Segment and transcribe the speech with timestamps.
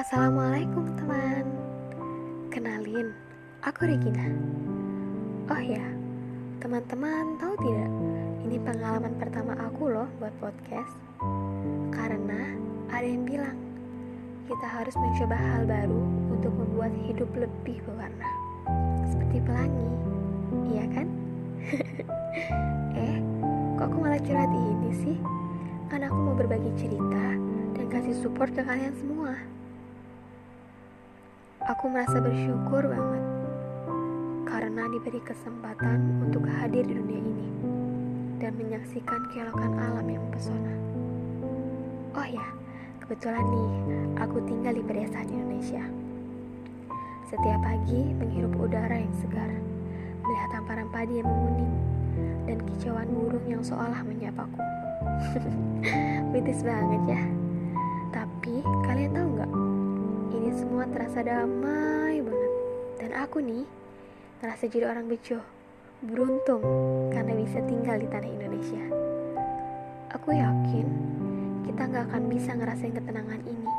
[0.00, 1.44] Assalamualaikum teman
[2.48, 3.12] Kenalin,
[3.60, 4.32] aku Regina
[5.52, 5.84] Oh ya,
[6.56, 7.92] teman-teman tahu tidak
[8.48, 10.96] Ini pengalaman pertama aku loh buat podcast
[11.92, 12.56] Karena
[12.88, 13.60] ada yang bilang
[14.48, 16.00] Kita harus mencoba hal baru
[16.32, 18.30] untuk membuat hidup lebih berwarna
[19.04, 19.92] Seperti pelangi,
[20.72, 21.12] iya kan?
[23.04, 23.20] eh,
[23.76, 25.16] kok aku malah curhat ini sih?
[25.92, 27.36] Kan aku mau berbagi cerita
[27.76, 29.59] dan kasih support ke kalian semua.
[31.68, 33.20] Aku merasa bersyukur banget
[34.48, 37.48] karena diberi kesempatan untuk hadir di dunia ini
[38.40, 40.72] dan menyaksikan keelokan alam yang mempesona.
[42.16, 42.48] Oh ya,
[43.04, 43.70] kebetulan nih
[44.24, 45.84] aku tinggal di pedesaan Indonesia.
[47.28, 49.52] Setiap pagi menghirup udara yang segar,
[50.24, 51.76] melihat hamparan padi yang menguning,
[52.48, 54.64] dan kicauan burung yang seolah menyapaku.
[56.32, 57.22] Mitis banget ya.
[58.16, 59.59] Tapi kalian tahu nggak?
[60.30, 62.52] Ini semua terasa damai banget.
[63.02, 63.66] Dan aku nih
[64.38, 65.42] ngerasa jadi orang bejo,
[66.06, 66.62] beruntung
[67.10, 68.84] karena bisa tinggal di tanah Indonesia.
[70.14, 70.86] Aku yakin
[71.66, 73.70] kita nggak akan bisa ngerasain ketenangan ini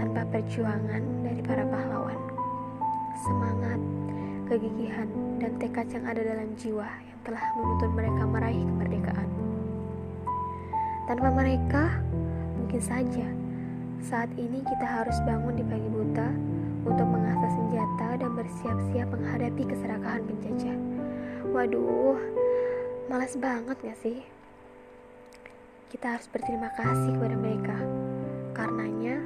[0.00, 2.20] tanpa perjuangan dari para pahlawan.
[3.20, 3.80] Semangat,
[4.48, 9.28] kegigihan, dan tekad yang ada dalam jiwa yang telah menuntun mereka meraih kemerdekaan.
[11.04, 11.84] Tanpa mereka,
[12.56, 13.41] mungkin saja
[14.02, 16.28] saat ini kita harus bangun di pagi buta
[16.82, 20.78] untuk mengasah senjata dan bersiap-siap menghadapi keserakahan penjajah.
[21.54, 22.18] Waduh,
[23.06, 24.26] malas banget gak sih?
[25.94, 27.78] Kita harus berterima kasih kepada mereka.
[28.58, 29.22] Karenanya,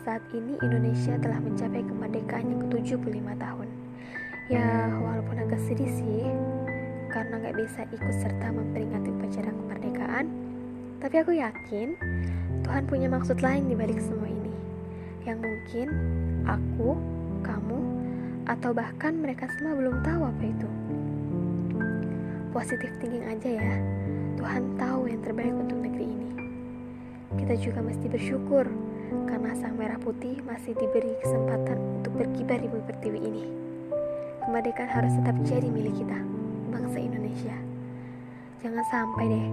[0.00, 3.68] saat ini Indonesia telah mencapai kemerdekaan yang ke-75 tahun.
[4.48, 6.24] Ya, walaupun agak sedih sih,
[7.12, 10.43] karena gak bisa ikut serta memperingati upacara kemerdekaan,
[11.04, 12.00] tapi aku yakin
[12.64, 14.56] Tuhan punya maksud lain di balik semua ini.
[15.28, 15.86] Yang mungkin
[16.48, 16.96] aku,
[17.44, 17.80] kamu,
[18.48, 20.68] atau bahkan mereka semua belum tahu apa itu.
[22.56, 23.76] Positif thinking aja ya.
[24.40, 26.30] Tuhan tahu yang terbaik untuk negeri ini.
[27.36, 28.64] Kita juga mesti bersyukur
[29.28, 33.44] karena sang merah putih masih diberi kesempatan untuk berkibar di bumi pertiwi ini.
[34.40, 36.16] Kemerdekaan harus tetap jadi milik kita,
[36.72, 37.56] bangsa Indonesia.
[38.64, 39.48] Jangan sampai deh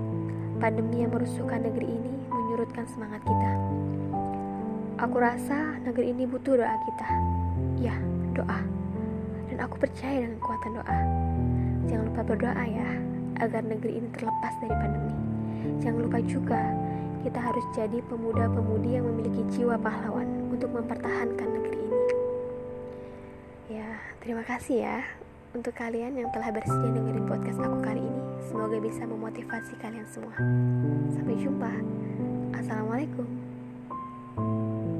[0.61, 3.51] pandemi yang merusuhkan negeri ini menyurutkan semangat kita.
[5.01, 7.09] Aku rasa negeri ini butuh doa kita.
[7.81, 7.97] Ya,
[8.37, 8.61] doa.
[9.49, 10.99] Dan aku percaya dengan kekuatan doa.
[11.89, 12.89] Jangan lupa berdoa ya,
[13.41, 15.15] agar negeri ini terlepas dari pandemi.
[15.81, 16.61] Jangan lupa juga,
[17.25, 22.01] kita harus jadi pemuda-pemudi yang memiliki jiwa pahlawan untuk mempertahankan negeri ini.
[23.81, 25.01] Ya, terima kasih ya
[25.57, 28.30] untuk kalian yang telah bersedia dengerin podcast aku kali ini.
[28.41, 30.33] Semoga bisa memotivasi kalian semua.
[31.13, 31.71] Sampai jumpa.
[32.57, 33.50] Assalamualaikum.